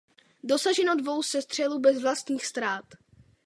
Dosaženo 0.43 0.95
dvou 0.95 1.23
sestřelů 1.23 1.79
bez 1.79 2.01
vlastních 2.01 2.45
ztrát. 2.45 2.85